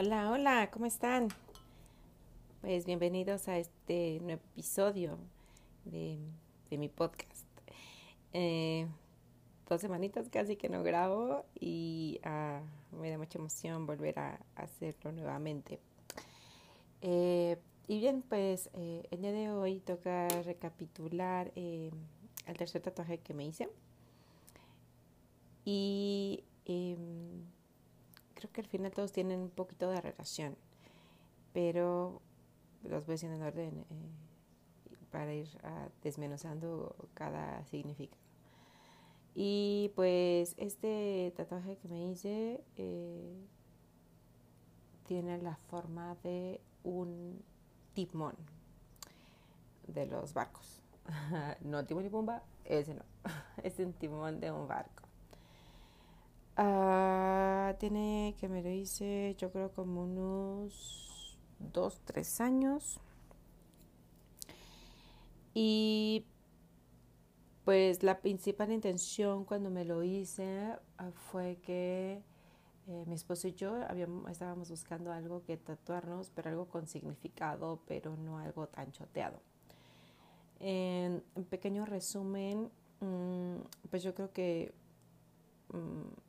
Hola, 0.00 0.30
hola, 0.30 0.70
¿cómo 0.70 0.86
están? 0.86 1.26
Pues 2.60 2.86
bienvenidos 2.86 3.48
a 3.48 3.58
este 3.58 4.20
nuevo 4.20 4.40
episodio 4.52 5.18
de, 5.86 6.20
mi 6.70 6.88
podcast. 6.88 7.48
Eh, 8.32 8.86
dos 9.68 9.80
semanitas 9.80 10.28
casi 10.28 10.54
que 10.54 10.68
no 10.68 10.84
grabo 10.84 11.44
y 11.58 12.20
ah, 12.22 12.60
me 12.92 13.10
da 13.10 13.18
mucha 13.18 13.40
emoción 13.40 13.86
volver 13.86 14.20
a, 14.20 14.38
hacerlo 14.54 15.10
nuevamente. 15.10 15.80
Eh, 17.00 17.58
y 17.88 17.98
bien, 17.98 18.22
pues 18.22 18.70
eh, 18.74 19.02
el 19.10 19.20
día 19.20 19.32
de 19.32 19.50
hoy 19.50 19.80
toca 19.80 20.28
recapitular 20.44 21.50
el 21.56 21.90
tercer 22.56 22.82
tatuaje 22.82 23.18
que 23.18 23.34
me 23.34 23.46
hice. 23.46 23.68
Y 25.64 26.44
em, 26.66 27.17
al 28.60 28.66
final 28.66 28.92
todos 28.92 29.12
tienen 29.12 29.40
un 29.40 29.50
poquito 29.50 29.90
de 29.90 30.00
relación, 30.00 30.56
pero 31.52 32.20
los 32.84 33.06
voy 33.06 33.16
haciendo 33.16 33.36
en 33.36 33.42
orden 33.42 33.78
eh, 33.90 34.96
para 35.10 35.34
ir 35.34 35.48
ah, 35.62 35.88
desmenuzando 36.02 36.94
cada 37.14 37.64
significado. 37.66 38.22
Y 39.34 39.92
pues 39.94 40.54
este 40.58 41.32
tatuaje 41.36 41.76
que 41.76 41.88
me 41.88 42.10
hice 42.10 42.60
tiene 45.06 45.38
la 45.38 45.56
forma 45.68 46.16
de 46.24 46.60
un 46.82 47.42
timón 47.94 48.34
de 49.86 50.06
los 50.06 50.34
barcos. 50.34 50.82
no 51.62 51.84
timón 51.86 52.04
y 52.04 52.08
pumba, 52.08 52.42
ese 52.64 52.94
no. 52.94 53.02
es 53.62 53.78
un 53.78 53.92
timón 53.92 54.40
de 54.40 54.50
un 54.50 54.68
barco. 54.68 55.07
Ah, 56.60 57.76
tiene 57.78 58.34
que 58.40 58.48
me 58.48 58.62
lo 58.64 58.70
hice, 58.70 59.36
yo 59.38 59.52
creo, 59.52 59.70
como 59.72 60.02
unos 60.02 61.38
dos, 61.60 62.00
tres 62.04 62.40
años. 62.40 62.98
Y 65.54 66.26
pues 67.64 68.02
la 68.02 68.20
principal 68.20 68.72
intención 68.72 69.44
cuando 69.44 69.70
me 69.70 69.84
lo 69.84 70.02
hice 70.02 70.74
ah, 70.98 71.10
fue 71.30 71.58
que 71.62 72.22
eh, 72.88 73.04
mi 73.06 73.14
esposo 73.14 73.46
y 73.46 73.54
yo 73.54 73.76
habíamos, 73.88 74.28
estábamos 74.28 74.68
buscando 74.68 75.12
algo 75.12 75.44
que 75.44 75.56
tatuarnos, 75.58 76.30
pero 76.34 76.50
algo 76.50 76.66
con 76.66 76.88
significado, 76.88 77.82
pero 77.86 78.16
no 78.16 78.38
algo 78.38 78.66
tan 78.66 78.90
choteado. 78.90 79.40
En, 80.58 81.22
pequeño 81.50 81.84
resumen, 81.86 82.68
mm, 83.00 83.58
pues 83.90 84.02
yo 84.02 84.12
creo 84.12 84.32
que 84.32 84.72
mm, 85.72 86.27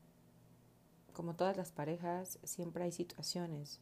como 1.20 1.36
todas 1.36 1.58
las 1.58 1.74
parejas, 1.74 2.40
siempre 2.46 2.86
hay 2.86 2.94
situaciones. 2.94 3.82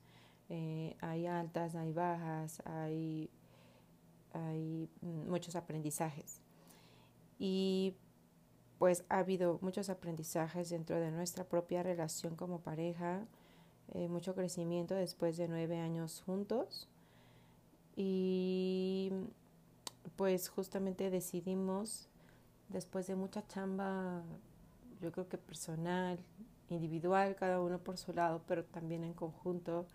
Eh, 0.50 0.98
hay 1.02 1.28
altas, 1.28 1.76
hay 1.76 1.94
bajas, 1.94 2.64
hay, 2.66 3.30
hay 4.34 4.90
mm, 5.02 5.30
muchos 5.30 5.56
aprendizajes. 5.56 6.42
Y 7.38 7.94
pues 8.80 9.06
ha 9.10 9.20
habido 9.20 9.60
muchos 9.62 9.92
aprendizajes 9.92 10.72
dentro 10.72 11.00
de 11.00 11.12
nuestra 11.12 11.44
propia 11.44 11.84
relación 11.84 12.36
como 12.36 12.62
pareja, 12.62 13.28
eh, 13.94 14.08
mucho 14.08 14.34
crecimiento 14.34 14.96
después 14.96 15.38
de 15.38 15.48
nueve 15.48 15.78
años 15.78 16.24
juntos 16.26 16.90
y 17.96 19.12
pues 20.16 20.50
justamente 20.50 21.12
decidimos 21.12 22.10
después 22.70 23.06
de 23.06 23.16
mucha 23.16 23.46
chamba, 23.46 24.24
yo 25.02 25.12
creo 25.12 25.30
que 25.30 25.38
personal, 25.38 26.18
individual, 26.70 27.36
cada 27.36 27.62
uno 27.62 27.80
por 27.80 27.98
su 27.98 28.14
lado, 28.14 28.42
pero 28.48 28.64
también 28.66 29.04
en 29.04 29.14
conjunto, 29.14 29.86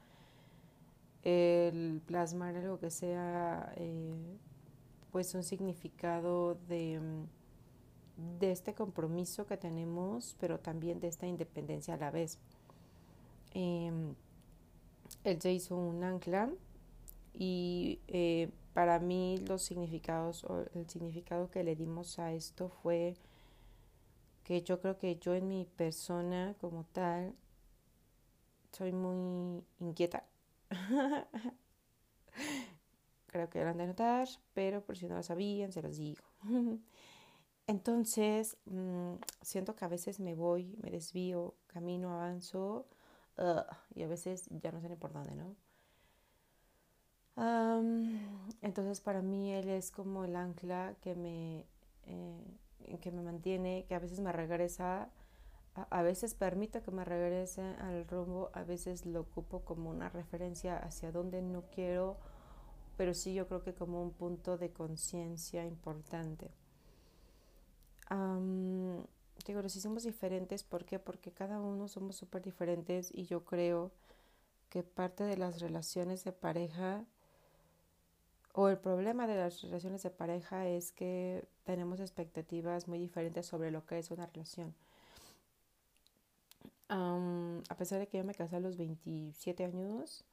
el 1.23 2.03
plasmar 2.07 2.57
algo 2.57 2.79
que 2.79 2.91
sea 2.91 3.73
eh, 3.77 4.15
pues 5.11 5.35
un 5.35 5.45
significado 5.45 6.57
de 6.69 7.01
de 8.39 8.53
este 8.53 8.75
compromiso 8.75 9.47
que 9.47 9.57
tenemos, 9.57 10.37
pero 10.39 10.59
también 10.59 11.01
de 11.01 11.09
esta 11.09 11.27
independencia 11.27 11.95
a 11.95 11.97
la 11.97 12.11
vez. 12.11 12.39
Eh, 13.55 13.91
él 15.25 15.41
se 15.41 15.53
hizo 15.53 15.77
un 15.77 16.03
ancla 16.05 16.51
y 17.35 18.01
eh, 18.09 18.51
para 18.75 18.99
mí 18.99 19.39
los 19.47 19.63
significados 19.63 20.45
o 20.45 20.65
el 20.75 20.89
significado 20.89 21.51
que 21.51 21.65
le 21.65 21.77
dimos 21.77 22.19
a 22.19 22.33
esto 22.33 22.69
fue 22.69 23.15
que 24.45 24.63
yo 24.63 24.81
creo 24.81 24.99
que 24.99 25.17
yo 25.17 25.35
en 25.35 25.49
mi 25.49 25.65
persona 25.65 26.55
como 26.61 26.85
tal 26.85 27.35
soy 28.73 28.93
muy 28.93 29.65
inquieta. 29.81 30.25
creo 33.27 33.49
que 33.49 33.63
lo 33.63 33.71
han 33.71 33.79
de 33.79 33.87
notar, 33.87 34.29
pero 34.53 34.85
por 34.85 34.97
si 34.97 35.07
no 35.07 35.17
lo 35.17 35.23
sabían, 35.23 35.73
se 35.73 35.83
los 35.83 35.97
digo. 35.97 36.23
Entonces, 37.67 38.57
mm, 38.67 39.15
siento 39.41 39.75
que 39.75 39.85
a 39.85 39.89
veces 39.89 40.21
me 40.21 40.35
voy, 40.35 40.77
me 40.83 40.91
desvío, 40.91 41.55
camino, 41.67 42.13
avanzo 42.13 42.87
y 43.95 44.03
a 44.03 44.09
veces 44.09 44.49
ya 44.51 44.71
no 44.73 44.81
sé 44.81 44.89
ni 44.89 44.97
por 44.97 45.13
dónde, 45.13 45.35
¿no? 45.35 45.57
entonces, 48.61 49.01
para 49.01 49.23
mí 49.23 49.53
él 49.53 49.69
es 49.71 49.91
como 49.91 50.25
el 50.25 50.37
ancla 50.37 50.95
que 51.01 51.15
me, 51.15 51.67
que 53.03 53.11
me 53.11 53.21
mantiene, 53.21 53.85
que 53.87 53.95
a 53.95 53.99
veces 53.99 54.21
me 54.21 54.33
regresa, 54.33 55.11
a, 55.75 56.03
veces 56.03 56.35
permito 56.35 56.83
que 56.83 56.91
me 56.91 57.05
regrese 57.05 57.61
al 57.61 58.09
rumbo, 58.09 58.51
a 58.55 58.63
veces 58.65 59.05
lo 59.05 59.21
ocupo 59.21 59.61
como 59.61 59.91
una 59.91 60.09
referencia 60.09 60.79
hacia 60.79 61.13
donde 61.13 61.43
no 61.43 61.65
quiero, 61.75 62.17
pero 62.97 63.13
sí 63.13 63.35
yo 63.35 63.47
creo 63.47 63.63
que 63.63 63.75
como 63.75 64.03
un 64.03 64.13
punto 64.13 64.57
de 64.57 64.73
conciencia 64.73 65.67
importante 65.67 66.51
digo, 69.47 69.69
si 69.69 69.81
somos 69.81 70.05
diferentes, 70.05 70.63
¿por 70.63 70.85
qué? 70.85 70.99
Porque 70.99 71.33
cada 71.33 71.61
uno 71.61 71.89
somos 71.89 72.17
súper 72.17 72.43
diferentes 72.43 73.11
y 73.13 73.25
yo 73.25 73.45
creo 73.45 73.93
que 74.69 74.83
parte 74.83 75.25
de 75.25 75.37
las 75.37 75.61
relaciones 75.61 76.25
de 76.25 76.33
pareja 76.33 77.05
o 78.53 78.69
el 78.69 78.79
problema 78.79 79.27
de 79.27 79.37
las 79.37 79.63
relaciones 79.63 80.03
de 80.03 80.11
pareja 80.11 80.67
es 80.69 80.93
que 80.93 81.47
tenemos 81.65 82.01
expectativas 82.01 82.87
muy 82.87 82.99
diferentes 82.99 83.47
sobre 83.47 83.71
lo 83.71 83.87
que 83.87 83.99
es 83.99 84.11
una 84.11 84.27
relación. 84.27 84.75
a 86.89 87.77
pesar 87.79 87.99
de 88.01 88.07
que 88.07 88.19
yo 88.19 88.25
me 88.25 88.35
casé 88.35 88.57
a 88.57 88.61
los 88.61 88.77
27 88.77 89.65
años 89.65 90.25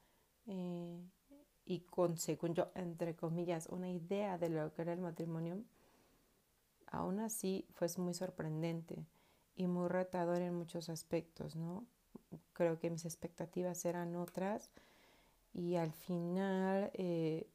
eh, 0.48 1.00
y 1.66 1.80
con, 1.82 2.18
según 2.18 2.54
yo, 2.54 2.72
entre 2.76 3.16
comillas, 3.16 3.68
una 3.68 3.90
idea 3.90 4.38
de 4.38 4.50
lo 4.50 4.74
que 4.74 4.82
era 4.82 4.92
el 4.94 5.00
matrimonio, 5.00 5.64
aún 6.88 7.20
así 7.20 7.66
fue 7.76 7.88
muy 7.98 8.14
sorprendente 8.14 9.06
y 9.56 9.68
muy 9.68 9.88
retador 9.88 10.42
en 10.42 10.56
muchos 10.56 10.90
aspectos, 10.90 11.56
¿no? 11.56 11.86
Creo 12.54 12.80
que 12.80 12.90
mis 12.90 13.06
expectativas 13.06 13.86
eran 13.86 14.16
otras 14.16 14.70
y 15.54 15.76
al 15.76 15.94
final, 15.94 16.92
eh, 16.94 17.48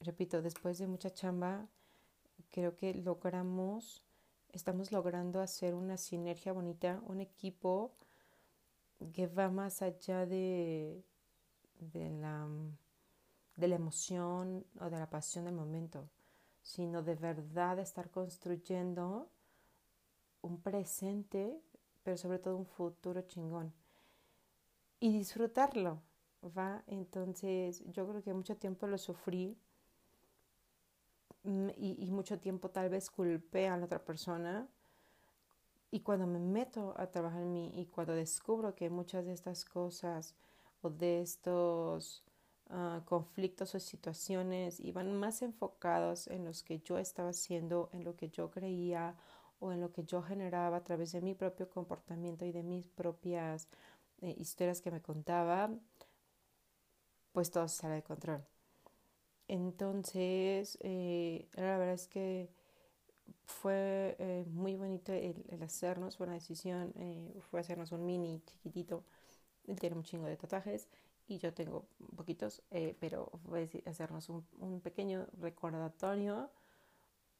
repito, 0.00 0.42
después 0.42 0.78
de 0.78 0.86
mucha 0.86 1.10
chamba, 1.10 1.66
creo 2.50 2.76
que 2.76 2.94
logramos, 2.94 4.02
estamos 4.52 4.92
logrando 4.92 5.40
hacer 5.40 5.74
una 5.74 5.96
sinergia 5.96 6.52
bonita, 6.52 7.00
un 7.06 7.20
equipo 7.20 7.92
que 9.12 9.26
va 9.26 9.50
más 9.50 9.82
allá 9.82 10.26
de, 10.26 11.04
de, 11.80 12.10
la, 12.10 12.48
de 13.56 13.68
la 13.68 13.74
emoción 13.76 14.64
o 14.80 14.90
de 14.90 14.98
la 14.98 15.10
pasión 15.10 15.44
del 15.44 15.54
momento 15.54 16.08
sino 16.66 17.00
de 17.00 17.14
verdad 17.14 17.78
estar 17.78 18.10
construyendo 18.10 19.30
un 20.42 20.60
presente, 20.60 21.62
pero 22.02 22.16
sobre 22.16 22.40
todo 22.40 22.56
un 22.56 22.66
futuro 22.66 23.22
chingón. 23.22 23.72
Y 24.98 25.16
disfrutarlo, 25.16 26.02
¿va? 26.42 26.82
Entonces 26.88 27.84
yo 27.92 28.08
creo 28.08 28.20
que 28.20 28.34
mucho 28.34 28.56
tiempo 28.56 28.88
lo 28.88 28.98
sufrí 28.98 29.56
mm, 31.46 31.70
y, 31.76 32.10
mucho 32.10 32.38
tiempo 32.38 32.70
tal 32.70 32.88
vez 32.90 33.10
culpé 33.10 33.68
a 33.68 33.76
la 33.76 33.86
otra 33.86 34.04
persona 34.04 34.68
Y 35.90 36.00
cuando 36.00 36.26
me 36.26 36.38
meto 36.38 36.94
a 36.96 37.06
trabajar 37.10 37.42
en 37.42 37.52
mí 37.52 37.72
y 37.74 37.86
cuando 37.86 38.14
descubro 38.14 38.74
que 38.74 38.90
muchas 38.90 39.24
de 39.24 39.32
estas 39.32 39.64
cosas 39.64 40.34
o 40.82 40.90
de 40.90 41.22
estos 41.22 42.22
uh, 42.70 43.02
conflictos 43.04 43.74
o 43.74 43.80
situaciones 43.80 44.80
iban 44.80 45.14
más 45.14 45.42
enfocados 45.42 46.26
en 46.28 46.44
los 46.44 46.62
que 46.62 46.80
yo 46.80 46.98
estaba 46.98 47.30
haciendo, 47.30 47.88
en 47.92 48.04
lo 48.04 48.16
que 48.16 48.28
yo 48.30 48.50
creía 48.50 49.14
o 49.60 49.72
en 49.72 49.80
lo 49.80 49.92
que 49.92 50.04
yo 50.04 50.22
generaba 50.22 50.78
a 50.78 50.84
través 50.84 51.12
de 51.12 51.20
mi 51.22 51.34
propio 51.34 51.68
comportamiento 51.70 52.44
y 52.44 52.52
de 52.52 52.62
mis 52.62 52.88
propias 52.88 53.68
eh, 54.22 54.34
historias 54.38 54.80
que 54.82 54.90
me 54.90 55.02
contaba, 55.02 55.70
pues 57.32 57.50
todo 57.50 57.68
sale 57.68 57.96
de 57.96 58.02
control. 58.02 58.55
Entonces, 59.48 60.78
eh, 60.82 61.48
la 61.54 61.78
verdad 61.78 61.94
es 61.94 62.08
que 62.08 62.50
fue 63.44 64.16
eh, 64.18 64.44
muy 64.48 64.76
bonito 64.76 65.12
el, 65.12 65.44
hacernos, 65.62 66.16
fue 66.16 66.26
una 66.26 66.34
decisión, 66.34 66.92
eh, 66.96 67.32
fue 67.50 67.60
hacernos 67.60 67.92
un 67.92 68.04
mini 68.06 68.42
chiquitito. 68.44 69.04
Tiene 69.80 69.96
un 69.96 70.04
chingo 70.04 70.26
de 70.26 70.36
tatuajes 70.36 70.88
y 71.28 71.38
yo 71.38 71.52
tengo 71.54 71.88
poquitos, 72.16 72.62
pero 73.00 73.32
fue 73.48 73.68
hacernos 73.86 74.28
un, 74.28 74.80
pequeño 74.80 75.26
recordatorio, 75.40 76.50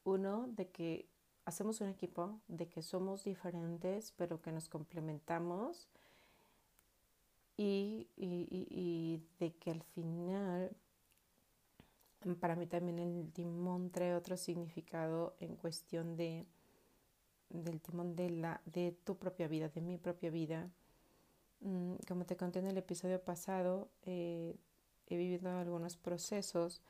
uno, 0.03 0.47
de 0.49 0.69
que 0.69 1.09
hacemos 1.45 1.79
un 1.81 1.89
equipo, 1.89 2.41
de 2.49 2.67
que 2.67 2.81
somos 2.81 3.23
diferentes, 3.23 4.13
pero 4.17 4.41
que 4.41 4.51
nos 4.51 4.67
complementamos 4.67 5.87
y, 7.55 8.09
y, 8.17 8.47
y 8.49 9.23
de 9.39 9.55
que 9.55 9.71
al 9.71 9.83
final 9.83 10.75
para 12.35 12.55
mí 12.55 12.67
también 12.67 12.99
el 12.99 13.31
timón 13.31 13.91
trae 13.91 14.15
otro 14.15 14.37
significado 14.37 15.35
en 15.39 15.55
cuestión 15.55 16.15
de 16.15 16.45
del 17.49 17.79
timón 17.81 18.15
de 18.15 18.29
la 18.29 18.61
de 18.65 18.91
tu 18.91 19.17
propia 19.17 19.47
vida, 19.47 19.69
de 19.69 19.81
mi 19.81 19.97
propia 19.97 20.29
vida. 20.29 20.69
Mm, 21.61 21.95
como 22.07 22.25
te 22.25 22.35
conté 22.37 22.59
en 22.59 22.67
el 22.67 22.77
episodio 22.77 23.21
pasado, 23.23 23.89
eh, 24.03 24.55
he 25.07 25.17
vivido 25.17 25.49
algunos 25.49 25.97
procesos 25.97 26.81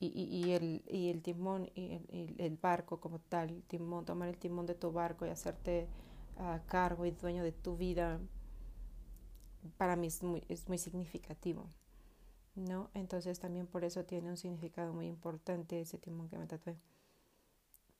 y, 0.00 0.08
y, 0.08 0.52
el, 0.52 0.82
y 0.88 1.10
el 1.10 1.22
timón 1.22 1.70
y 1.74 2.00
el, 2.38 2.56
barco 2.56 3.00
como 3.00 3.20
tal, 3.20 3.62
timón, 3.68 4.06
tomar 4.06 4.28
el 4.28 4.38
timón 4.38 4.66
de 4.66 4.74
tu 4.74 4.90
barco 4.92 5.26
y 5.26 5.28
hacerte 5.28 5.88
a 6.38 6.56
uh, 6.56 6.66
cargo 6.66 7.04
y 7.04 7.10
dueño 7.10 7.44
de 7.44 7.52
tu 7.52 7.76
vida, 7.76 8.18
para 9.76 9.96
mí 9.96 10.06
es 10.06 10.22
muy, 10.22 10.42
es 10.48 10.68
muy 10.68 10.78
significativo. 10.78 11.68
¿No? 12.54 12.90
Entonces 12.94 13.38
también 13.38 13.66
por 13.66 13.84
eso 13.84 14.04
tiene 14.04 14.30
un 14.30 14.36
significado 14.36 14.92
muy 14.92 15.06
importante 15.06 15.80
ese 15.80 15.98
timón 15.98 16.28
que 16.28 16.38
me 16.38 16.46
tatué. 16.46 16.76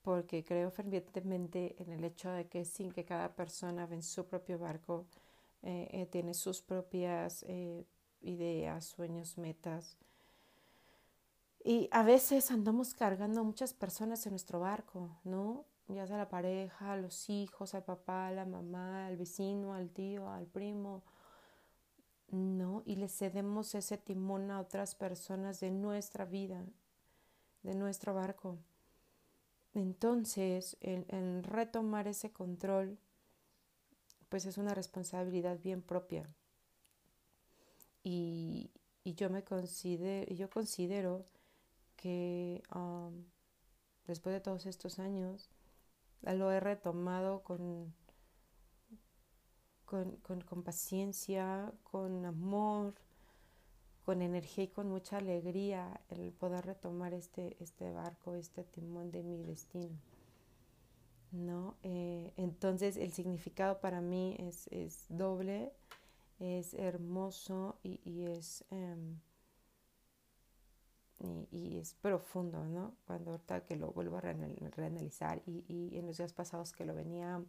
Porque 0.03 0.45
creo 0.45 0.71
fervientemente 0.71 1.77
en 1.83 1.93
el 1.93 2.05
hecho 2.05 2.31
de 2.31 2.49
que 2.49 2.65
sin 2.65 2.91
que 2.91 3.05
cada 3.05 3.35
persona 3.35 3.87
ve 3.87 3.97
en 3.97 4.03
su 4.03 4.27
propio 4.27 4.59
barco, 4.59 5.07
eh, 5.63 5.89
eh, 5.93 6.07
tiene 6.07 6.33
sus 6.35 6.63
propias 6.63 7.45
eh, 7.47 7.85
ideas, 8.23 8.87
sueños, 8.87 9.37
metas. 9.37 9.99
Y 11.63 11.89
a 11.93 12.03
veces 12.03 12.51
andamos 12.51 12.95
cargando 12.95 13.41
a 13.41 13.45
muchas 13.45 13.75
personas 13.75 14.25
en 14.25 14.33
nuestro 14.33 14.61
barco, 14.61 15.19
¿no? 15.25 15.67
Ya 15.89 16.07
sea 16.07 16.17
la 16.17 16.29
pareja, 16.29 16.97
los 16.97 17.29
hijos, 17.29 17.75
al 17.75 17.85
papá, 17.85 18.31
la 18.31 18.47
mamá, 18.47 19.07
al 19.07 19.17
vecino, 19.17 19.75
al 19.75 19.91
tío, 19.91 20.31
al 20.31 20.47
primo, 20.47 21.03
no, 22.31 22.83
y 22.87 22.97
le 22.97 23.09
cedemos 23.09 23.75
ese 23.75 23.99
timón 23.99 24.51
a 24.51 24.61
otras 24.61 24.95
personas 24.95 25.61
de 25.61 25.71
nuestra 25.71 26.25
vida, 26.25 26.65
de 27.63 27.75
nuestro 27.75 28.15
barco. 28.15 28.59
Entonces, 29.75 30.77
el, 30.81 31.43
retomar 31.45 32.09
ese 32.09 32.33
control, 32.33 32.99
pues 34.29 34.47
es 34.47 34.59
una 34.59 34.75
responsabilidad 34.75 35.59
bien 35.61 35.83
propia. 35.83 36.29
Y, 38.03 38.71
y 39.05 39.15
yo 39.15 39.31
me 39.31 39.45
considero, 39.45 40.33
yo 40.35 40.49
considero 40.49 41.27
que 41.97 42.63
um, 42.75 43.25
después 44.07 44.35
de 44.35 44.41
todos 44.41 44.67
estos 44.67 44.99
años, 44.99 45.51
lo 46.23 46.51
he 46.51 46.61
retomado 46.61 47.43
con 47.43 47.95
con, 49.91 50.13
con, 50.19 50.41
con, 50.43 50.63
paciencia, 50.63 51.73
con 51.83 52.25
amor, 52.25 52.95
con 54.05 54.23
energía 54.23 54.65
y 54.65 54.69
con 54.69 54.89
mucha 54.89 55.17
alegría 55.17 56.01
el 56.11 56.33
poder 56.33 56.65
retomar 56.65 57.13
este, 57.13 57.57
este 57.59 57.91
barco, 57.91 58.37
este 58.37 58.63
timón 58.63 59.11
de 59.11 59.25
mi 59.25 59.43
destino. 59.43 59.99
¿No? 61.33 61.75
Eh, 61.83 62.33
entonces 62.37 62.97
el 62.97 63.13
significado 63.13 63.81
para 63.81 64.01
mí 64.01 64.37
es, 64.39 64.69
es 64.69 65.07
doble, 65.09 65.73
es 66.39 66.73
hermoso 66.75 67.77
y, 67.83 68.01
y 68.05 68.27
es... 68.27 68.65
Y, 71.23 71.49
y, 71.51 71.77
es 71.77 71.93
profundo, 71.93 72.65
¿no? 72.65 72.95
Cuando 73.07 73.33
ahorita 73.33 73.67
que 73.67 73.77
lo 73.77 73.93
vuelvo 73.93 74.17
a 74.17 74.23
reanalizar 74.23 75.43
y, 75.45 75.67
y 75.69 75.99
en 75.99 76.07
los 76.07 76.17
días 76.17 76.33
pasados 76.33 76.73
que 76.73 76.87
lo 76.87 76.95
venía 76.95 77.45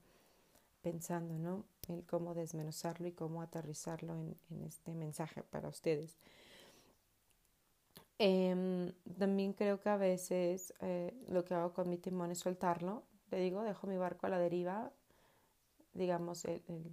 pensando, 0.82 1.38
¿no? 1.38 1.64
El 1.92 2.06
cómo 2.06 2.34
desmenuzarlo 2.34 3.08
y 3.08 3.12
cómo 3.12 3.42
aterrizarlo 3.42 4.16
en, 4.16 4.36
en 4.50 4.64
este 4.64 4.94
mensaje 4.94 5.44
para 5.44 5.70
ustedes. 5.70 6.18
Eh, 8.20 8.94
también 9.18 9.54
creo 9.54 9.80
que 9.80 9.90
a 9.90 9.98
veces 9.98 10.74
eh, 10.80 11.14
lo 11.28 11.44
que 11.44 11.56
hago 11.56 11.74
con 11.74 11.90
mi 11.90 11.98
timón 11.98 12.32
es 12.32 12.40
soltarlo. 12.40 13.04
Le 13.32 13.40
digo, 13.40 13.64
dejo 13.64 13.88
mi 13.88 13.98
barco 13.98 14.28
a 14.28 14.30
la 14.30 14.38
deriva, 14.38 14.92
digamos, 15.94 16.46
el, 16.46 16.62
el 16.68 16.92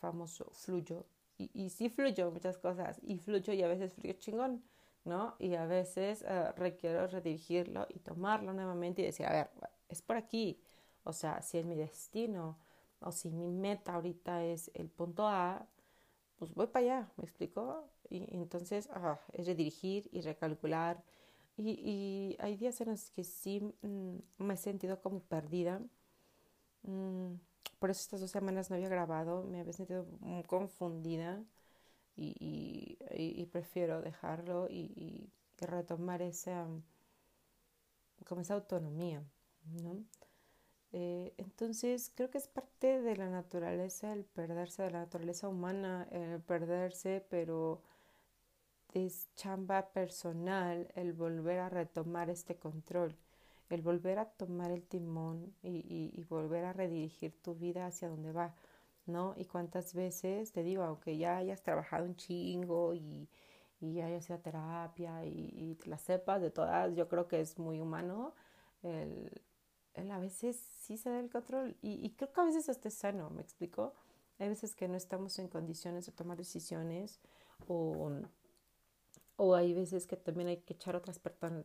famoso 0.00 0.50
fluyo. 0.52 1.06
Y, 1.38 1.50
y 1.54 1.70
sí 1.70 1.88
fluyo 1.88 2.30
muchas 2.30 2.58
cosas, 2.58 2.98
y 3.02 3.18
fluyo 3.18 3.52
y 3.52 3.62
a 3.62 3.68
veces 3.68 3.92
fluyo 3.94 4.14
chingón, 4.18 4.62
¿no? 5.04 5.36
Y 5.38 5.54
a 5.54 5.66
veces 5.66 6.24
eh, 6.26 6.52
requiero 6.56 7.06
redirigirlo 7.06 7.86
y 7.88 7.98
tomarlo 8.00 8.52
nuevamente 8.52 9.02
y 9.02 9.06
decir, 9.06 9.26
a 9.26 9.32
ver, 9.32 9.50
es 9.88 10.02
por 10.02 10.16
aquí. 10.16 10.60
O 11.04 11.12
sea, 11.12 11.40
si 11.40 11.58
es 11.58 11.64
mi 11.64 11.76
destino, 11.76 12.58
o 13.00 13.12
si 13.12 13.30
mi 13.30 13.48
meta 13.48 13.94
ahorita 13.94 14.44
es 14.44 14.70
el 14.74 14.88
punto 14.88 15.26
A, 15.28 15.66
pues 16.38 16.54
voy 16.54 16.66
para 16.68 16.84
allá, 16.84 17.12
¿me 17.16 17.24
explico? 17.24 17.88
Y, 18.10 18.34
entonces 18.36 18.88
ah, 18.92 19.18
es 19.32 19.46
redirigir 19.46 20.08
y 20.12 20.20
recalcular. 20.20 21.02
Y, 21.56 21.70
y, 21.70 22.36
hay 22.40 22.56
días 22.56 22.80
en 22.80 22.90
los 22.90 23.10
que 23.10 23.24
sí 23.24 23.60
mmm, 23.82 24.18
me 24.38 24.54
he 24.54 24.56
sentido 24.56 25.00
como 25.00 25.20
perdida. 25.20 25.80
Mm, 26.82 27.34
por 27.78 27.90
eso 27.90 28.00
estas 28.02 28.20
dos 28.20 28.30
semanas 28.30 28.70
no 28.70 28.76
había 28.76 28.88
grabado, 28.88 29.44
me 29.44 29.60
había 29.60 29.72
sentido 29.72 30.06
confundida 30.46 31.44
y, 32.16 32.98
y 33.10 33.46
prefiero 33.46 34.00
dejarlo 34.02 34.68
y, 34.70 35.30
retomar 35.58 36.20
esa, 36.22 36.66
como 38.26 38.42
esa 38.42 38.54
autonomía, 38.54 39.24
¿no? 39.82 40.04
Eh, 40.98 41.34
entonces 41.36 42.10
creo 42.14 42.30
que 42.30 42.38
es 42.38 42.48
parte 42.48 43.02
de 43.02 43.16
la 43.18 43.28
naturaleza 43.28 44.14
el 44.14 44.24
perderse, 44.24 44.82
de 44.82 44.92
la 44.92 45.00
naturaleza 45.00 45.46
humana, 45.46 46.08
el 46.10 46.40
perderse, 46.40 47.22
pero 47.28 47.82
es 48.94 49.28
chamba 49.36 49.92
personal 49.92 50.88
el 50.94 51.12
volver 51.12 51.58
a 51.60 51.68
retomar 51.68 52.30
este 52.30 52.56
control, 52.56 53.14
el 53.68 53.82
volver 53.82 54.18
a 54.18 54.24
tomar 54.30 54.70
el 54.70 54.82
timón 54.84 55.54
y, 55.62 55.68
y, 55.86 56.12
y 56.20 56.24
volver 56.24 56.64
a 56.64 56.72
redirigir 56.72 57.32
tu 57.42 57.54
vida 57.54 57.86
hacia 57.86 58.08
donde 58.08 58.32
va, 58.32 58.54
¿no? 59.06 59.34
Y 59.36 59.44
cuántas 59.44 59.94
veces, 59.94 60.52
te 60.52 60.62
digo, 60.62 60.82
aunque 60.82 61.16
ya 61.18 61.36
hayas 61.36 61.62
trabajado 61.62 62.04
un 62.06 62.16
chingo 62.16 62.94
y, 62.94 63.28
y 63.80 64.00
hayas 64.00 64.28
ido 64.30 64.38
a 64.38 64.42
terapia 64.42 65.24
y, 65.26 65.76
y 65.84 65.88
la 65.88 65.98
sepas 65.98 66.40
de 66.40 66.50
todas, 66.50 66.94
yo 66.96 67.08
creo 67.08 67.28
que 67.28 67.40
es 67.40 67.58
muy 67.58 67.80
humano 67.80 68.34
el 68.82 69.30
a 69.96 70.18
veces 70.18 70.56
sí 70.80 70.96
se 70.96 71.10
da 71.10 71.18
el 71.18 71.30
control 71.30 71.76
y, 71.82 72.04
y, 72.04 72.10
creo 72.10 72.32
que 72.32 72.40
a 72.40 72.44
veces 72.44 72.68
hasta 72.68 72.88
es 72.88 72.94
sano, 72.94 73.30
¿me 73.30 73.42
explico? 73.42 73.94
Hay 74.38 74.48
veces 74.48 74.74
que 74.74 74.88
no 74.88 74.96
estamos 74.96 75.38
en 75.38 75.48
condiciones 75.48 76.06
de 76.06 76.12
tomar 76.12 76.36
decisiones 76.36 77.20
o, 77.66 78.10
o 79.36 79.54
hay 79.54 79.72
veces 79.72 80.06
que 80.06 80.16
también 80.16 80.48
hay 80.48 80.58
que 80.58 80.74
echar 80.74 80.96
otras 80.96 81.18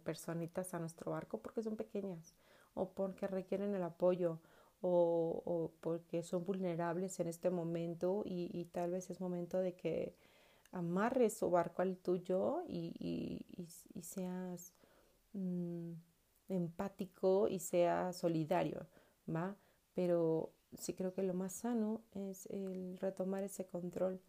personitas 0.04 0.74
a 0.74 0.80
nuestro 0.80 1.12
barco 1.12 1.40
porque 1.42 1.62
son 1.62 1.76
pequeñas 1.76 2.36
o 2.74 2.90
porque 2.90 3.28
requieren 3.28 3.76
el 3.76 3.84
apoyo 3.84 4.40
o, 4.82 5.44
o 5.46 5.72
porque 5.82 6.24
son 6.24 6.46
vulnerables 6.46 7.20
en 7.20 7.28
este 7.28 7.50
momento 7.50 8.24
y, 8.26 8.50
y, 8.54 8.66
tal 8.66 8.92
vez 8.92 9.10
es 9.10 9.20
momento 9.20 9.60
de 9.60 9.76
que 9.76 10.16
amarres 10.72 11.38
su 11.38 11.50
barco 11.52 11.82
al 11.82 11.98
tuyo 11.98 12.64
y, 12.68 13.46
y 13.94 14.02
seas... 14.02 14.74
Mmm, 15.34 15.94
empático 16.52 17.48
y 17.48 17.60
sea 17.60 18.14
solidario, 18.14 18.88
¿va? 19.34 19.56
Pero 19.94 20.52
sí 20.78 20.94
creo 20.94 21.14
que 21.14 21.24
lo 21.24 21.34
más 21.34 21.54
sano 21.54 22.02
es 22.14 22.46
el 22.48 22.98
retomar 23.00 23.44
ese 23.44 23.66
control, 23.66 24.22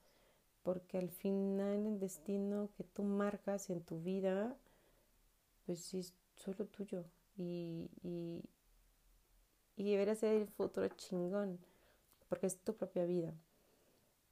porque 0.63 0.99
al 0.99 1.11
final 1.11 1.87
el 1.87 1.99
destino 1.99 2.71
que 2.77 2.85
tú 2.85 3.03
marcas 3.05 3.71
en 3.71 3.83
tu 3.83 4.01
vida, 4.01 4.57
pues 5.67 5.95
es 5.95 6.15
solo 6.37 6.67
tuyo 6.67 7.05
y, 7.37 7.91
y, 8.03 8.43
y 9.77 10.15
ser 10.15 10.35
el 10.35 10.49
futuro 10.49 10.89
chingón, 10.89 11.59
porque 12.29 12.47
es 12.47 12.59
tu 12.59 12.75
propia 12.77 13.05
vida. 13.05 13.35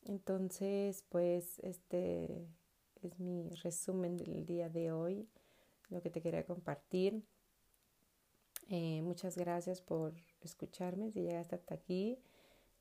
Entonces, 0.04 1.04
pues 1.08 1.58
este 1.60 2.46
es 3.02 3.18
mi 3.18 3.48
resumen 3.62 4.16
del 4.16 4.46
día 4.46 4.68
de 4.68 4.92
hoy, 4.92 5.28
lo 5.88 6.00
que 6.02 6.10
te 6.10 6.20
quería 6.20 6.44
compartir. 6.44 7.22
Eh, 8.72 9.02
muchas 9.02 9.36
gracias 9.36 9.82
por 9.82 10.14
escucharme, 10.42 11.10
si 11.10 11.22
llegaste 11.22 11.56
hasta 11.56 11.74
aquí. 11.74 12.20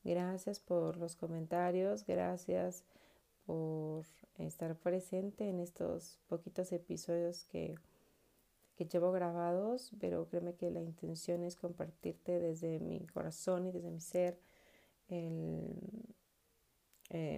Gracias 0.03 0.59
por 0.59 0.97
los 0.97 1.15
comentarios, 1.15 2.05
gracias 2.05 2.83
por 3.47 4.05
estar 4.37 4.75
presente 4.77 5.49
en 5.49 5.59
estos 5.59 6.19
poquitos 6.27 6.71
episodios 6.71 7.43
que, 7.45 7.73
que 8.75 8.85
llevo 8.85 9.11
grabados, 9.11 9.91
pero 9.99 10.27
créeme 10.29 10.53
que 10.53 10.69
la 10.69 10.79
intención 10.79 11.41
es 11.43 11.55
compartirte 11.55 12.39
desde 12.39 12.79
mi 12.79 13.07
corazón 13.07 13.65
y 13.65 13.71
desde 13.71 13.89
mi 13.89 13.99
ser 13.99 14.39
eh, 15.09 15.73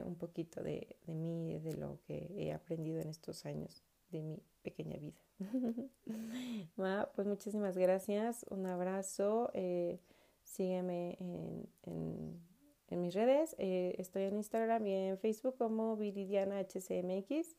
un 0.06 0.16
poquito 0.16 0.62
de, 0.62 0.98
de 1.08 1.14
mí, 1.14 1.58
de 1.60 1.74
lo 1.78 2.00
que 2.06 2.30
he 2.36 2.52
aprendido 2.52 3.00
en 3.00 3.08
estos 3.08 3.46
años 3.46 3.82
de 4.10 4.22
mi 4.22 4.44
pequeña 4.62 4.98
vida. 4.98 5.22
pues 7.16 7.28
muchísimas 7.28 7.78
gracias, 7.78 8.46
un 8.50 8.66
abrazo, 8.66 9.50
eh, 9.54 10.00
sígueme 10.44 11.18
en, 11.20 11.70
en, 11.84 13.02
mis 13.02 13.14
redes, 13.14 13.56
eh, 13.58 13.96
estoy 13.98 14.24
en 14.24 14.36
Instagram 14.36 14.86
y 14.86 14.94
en 14.94 15.18
Facebook 15.18 15.56
como 15.58 15.96
Viridiana 15.96 16.60
HCMX 16.60 17.56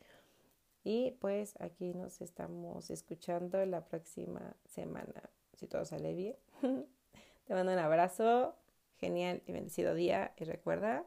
y 0.84 1.12
pues 1.20 1.54
aquí 1.60 1.94
nos 1.94 2.20
estamos 2.20 2.90
escuchando 2.90 3.64
la 3.66 3.84
próxima 3.84 4.56
semana, 4.66 5.30
si 5.54 5.66
todo 5.66 5.84
sale 5.84 6.14
bien. 6.14 6.36
Te 7.44 7.54
mando 7.54 7.72
un 7.72 7.78
abrazo, 7.78 8.56
genial 8.96 9.42
y 9.46 9.52
bendecido 9.52 9.94
día. 9.94 10.32
Y 10.36 10.44
recuerda 10.44 11.04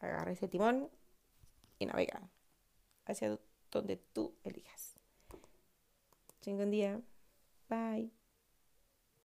agarra 0.00 0.32
ese 0.32 0.48
timón 0.48 0.88
y 1.78 1.86
navega 1.86 2.30
hacia 3.06 3.38
donde 3.70 3.96
tú 3.96 4.34
elijas. 4.44 4.87
Chingón 6.40 6.70
día. 6.70 7.00
Bye. 7.68 8.17